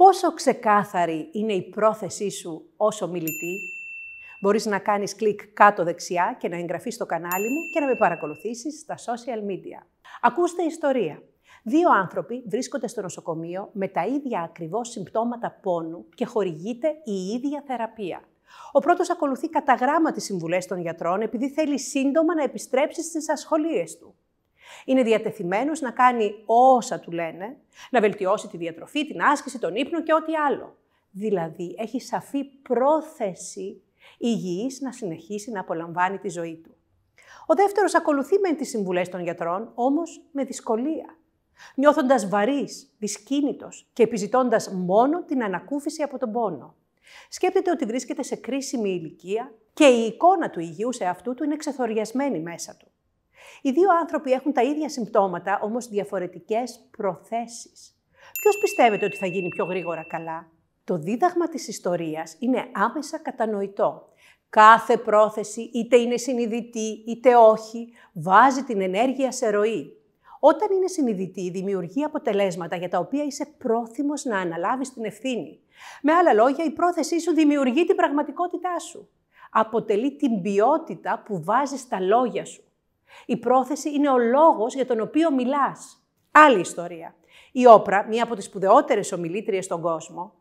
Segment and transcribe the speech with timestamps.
[0.00, 3.58] Πόσο ξεκάθαρη είναι η πρόθεσή σου ως ομιλητή;
[4.40, 7.94] Μπορείς να κάνεις κλικ κάτω δεξιά και να εγγραφείς στο κανάλι μου και να με
[7.94, 9.86] παρακολουθήσεις στα social media.
[10.20, 11.22] Ακούστε ιστορία.
[11.62, 17.62] Δύο άνθρωποι βρίσκονται στο νοσοκομείο με τα ίδια ακριβώς συμπτώματα πόνου και χορηγείται η ίδια
[17.66, 18.20] θεραπεία.
[18.72, 23.30] Ο πρώτος ακολουθεί κατά γράμμα τις συμβουλές των γιατρών επειδή θέλει σύντομα να επιστρέψει στις
[23.30, 24.14] ασχολίες του.
[24.84, 27.56] Είναι διατεθειμένος να κάνει όσα του λένε,
[27.90, 30.76] να βελτιώσει τη διατροφή, την άσκηση, τον ύπνο και ό,τι άλλο.
[31.10, 33.82] Δηλαδή, έχει σαφή πρόθεση
[34.18, 36.74] υγιής να συνεχίσει να απολαμβάνει τη ζωή του.
[37.46, 41.16] Ο δεύτερος ακολουθεί με τις συμβουλές των γιατρών, όμως με δυσκολία.
[41.74, 46.74] Νιώθοντας βαρύς, δυσκίνητος και επιζητώντας μόνο την ανακούφιση από τον πόνο.
[47.28, 51.56] Σκέπτεται ότι βρίσκεται σε κρίσιμη ηλικία και η εικόνα του υγιού σε αυτού του είναι
[51.56, 52.90] ξεθοριασμένη μέσα του.
[53.62, 57.94] Οι δύο άνθρωποι έχουν τα ίδια συμπτώματα, όμως διαφορετικές προθέσεις.
[58.40, 60.50] Ποιος πιστεύετε ότι θα γίνει πιο γρήγορα καλά;
[60.84, 64.08] Το δίδαγμα της ιστορίας είναι άμεσα κατανοητό.
[64.50, 69.94] Κάθε πρόθεση, είτε είναι συνειδητή είτε όχι, βάζει την ενέργεια σε ροή.
[70.40, 75.60] Όταν είναι συνειδητή, δημιουργεί αποτελέσματα για τα οποία είσαι πρόθυμος να αναλάβεις την ευθύνη.
[76.02, 79.08] Με άλλα λόγια, η πρόθεσή σου δημιουργεί την πραγματικότητά σου.
[79.50, 82.62] Αποτελεί την ποιότητα που βάζεις στα λόγια σου.
[83.26, 86.04] Η πρόθεση είναι ο λόγος για τον οποίο μιλάς.
[86.30, 87.14] Άλλη ιστορία.
[87.52, 90.34] Η Όπρα, μία από τις σπουδαιότερες ομιλήτριες στον κόσμο,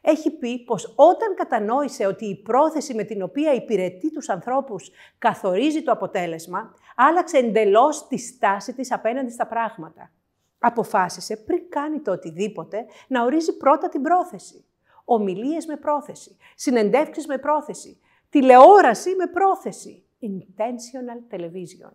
[0.00, 5.82] έχει πει πως όταν κατανόησε ότι η πρόθεση με την οποία υπηρετεί τους ανθρώπους καθορίζει
[5.82, 10.10] το αποτέλεσμα, άλλαξε εντελώς τη στάση της απέναντι στα πράγματα.
[10.58, 14.64] Αποφάσισε πριν κάνει το οτιδήποτε να ορίζει πρώτα την πρόθεση.
[15.04, 20.02] Ομιλίες με πρόθεση, συνεντεύξεις με πρόθεση, τηλεόραση με πρόθεση.
[20.22, 21.92] Intentional television.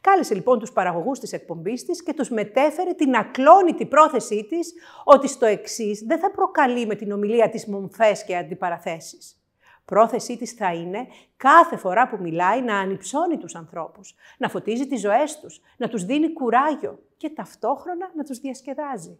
[0.00, 5.28] Κάλεσε λοιπόν τους παραγωγούς της εκπομπής της και τους μετέφερε την ακλόνητη πρόθεσή της ότι
[5.28, 9.32] στο εξής δεν θα προκαλεί με την ομιλία της μομφές και αντιπαραθέσεις.
[9.84, 15.00] Πρόθεσή της θα είναι κάθε φορά που μιλάει να ανυψώνει τους ανθρώπους, να φωτίζει τις
[15.00, 19.18] ζωές τους, να τους δίνει κουράγιο και ταυτόχρονα να τους διασκεδάζει.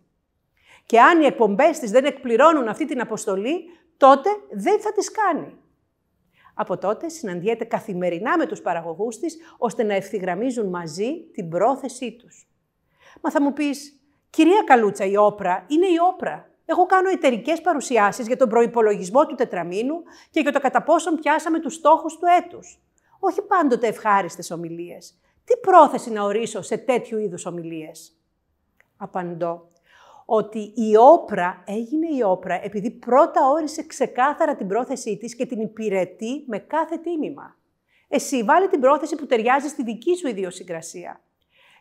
[0.86, 3.64] Και αν οι εκπομπές της δεν εκπληρώνουν αυτή την αποστολή,
[3.96, 5.56] τότε δεν θα τις κάνει.
[6.60, 12.48] Από τότε συναντιέται καθημερινά με τους παραγωγούς της, ώστε να ευθυγραμμίζουν μαζί την πρόθεσή τους.
[13.22, 16.50] Μα θα μου πεις, κυρία Καλούτσα, η όπρα είναι η όπρα.
[16.64, 21.60] Εγώ κάνω εταιρικές παρουσιάσεις για τον προϋπολογισμό του τετραμήνου και για το κατά πόσον πιάσαμε
[21.60, 22.80] τους στόχους του έτους.
[23.18, 25.18] Όχι πάντοτε ευχάριστες ομιλίες.
[25.44, 28.16] Τι πρόθεση να ορίσω σε τέτοιου είδους ομιλίες.
[28.96, 29.68] Απαντώ
[30.30, 35.60] ότι η όπρα έγινε η όπρα επειδή πρώτα όρισε ξεκάθαρα την πρόθεσή της και την
[35.60, 37.56] υπηρετεί με κάθε τίμημα.
[38.08, 41.20] Εσύ βάλει την πρόθεση που ταιριάζει στη δική σου ιδιοσυγκρασία.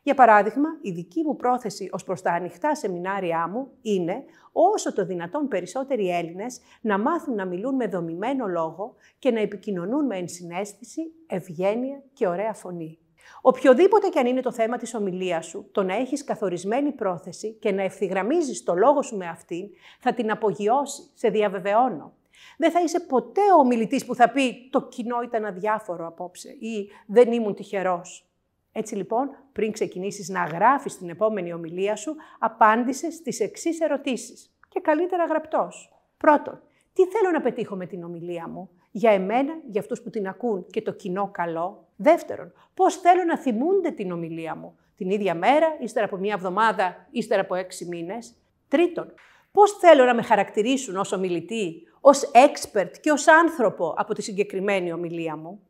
[0.03, 5.05] Για παράδειγμα, η δική μου πρόθεση ως προς τα ανοιχτά σεμινάρια μου είναι όσο το
[5.05, 11.01] δυνατόν περισσότεροι Έλληνες να μάθουν να μιλούν με δομημένο λόγο και να επικοινωνούν με ενσυναίσθηση,
[11.27, 12.99] ευγένεια και ωραία φωνή.
[13.41, 17.71] Οποιοδήποτε και αν είναι το θέμα της ομιλίας σου, το να έχεις καθορισμένη πρόθεση και
[17.71, 19.69] να ευθυγραμμίζεις το λόγο σου με αυτήν,
[19.99, 22.13] θα την απογειώσει, σε διαβεβαιώνω.
[22.57, 26.89] Δεν θα είσαι ποτέ ο ομιλητής που θα πει «το κοινό ήταν αδιάφορο απόψε» ή
[27.07, 28.27] «δεν ήμουν τυχερός».
[28.71, 34.79] Έτσι λοιπόν, πριν ξεκινήσεις να γράφεις την επόμενη ομιλία σου, απάντησες στις εξής ερωτήσεις και
[34.79, 35.93] καλύτερα γραπτός.
[36.17, 36.61] Πρώτον,
[36.93, 40.65] τι θέλω να πετύχω με την ομιλία μου, για εμένα, για αυτούς που την ακούν
[40.69, 41.87] και το κοινό καλό.
[41.95, 47.07] Δεύτερον, πώς θέλω να θυμούνται την ομιλία μου, την ίδια μέρα, ύστερα από μία εβδομάδα,
[47.11, 48.33] ύστερα από έξι μήνες.
[48.67, 49.13] Τρίτον,
[49.51, 54.91] πώς θέλω να με χαρακτηρίσουν ως ομιλητή, ως expert και ως άνθρωπο από τη συγκεκριμένη
[54.91, 55.61] ομιλία μου.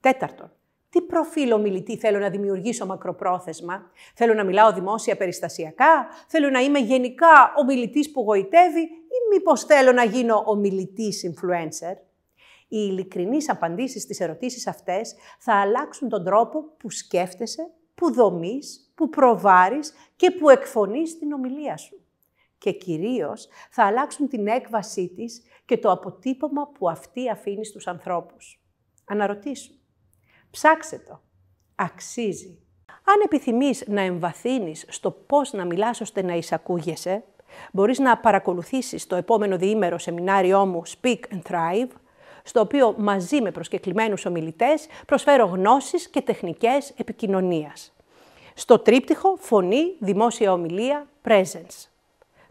[0.00, 0.52] Τέταρτον,
[0.90, 3.90] τι προφίλ ομιλητή θέλω να δημιουργήσω μακροπρόθεσμα.
[4.14, 9.92] Θέλω να μιλάω δημόσια περιστασιακά, θέλω να είμαι γενικά ομιλητής που γοητεύει ή μήπως θέλω
[9.92, 11.96] να γίνω ομιλητής influencer.
[12.68, 19.08] Οι ειλικρινείς απαντήσεις στις ερωτήσεις αυτές θα αλλάξουν τον τρόπο που σκέφτεσαι, που δομείς, που
[19.08, 21.98] προβάρεις και που εκφωνείς την ομιλία σου.
[22.58, 28.62] Και κυρίως θα αλλάξουν την έκβασή της και το αποτύπωμα που αυτή αφήνει στους ανθρώπους.
[29.04, 29.74] Αναρωτήσου.
[30.50, 31.20] Ψάξε το.
[31.74, 32.58] Αξίζει.
[32.86, 37.24] Αν επιθυμείς να εμβαθύνεις στο πώς να μιλάς ώστε να εισακούγεσαι,
[37.72, 41.90] μπορείς να παρακολουθήσεις το επόμενο διήμερο σεμινάριό μου Speak and Thrive,
[42.46, 47.92] στο οποίο μαζί με προσκεκλημένους ομιλητές προσφέρω γνώσεις και τεχνικές επικοινωνίας.
[48.54, 51.88] Στο τρίπτυχο Φωνή, Δημόσια Ομιλία, Presence.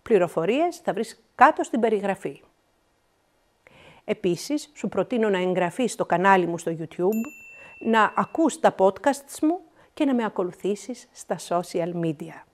[0.01, 2.41] Πληροφορίες θα βρεις κάτω στην περιγραφή.
[4.05, 7.21] Επίσης, σου προτείνω να εγγραφείς στο κανάλι μου στο YouTube,
[7.79, 9.59] να ακούς τα podcasts μου
[9.93, 12.52] και να με ακολουθήσεις στα social media.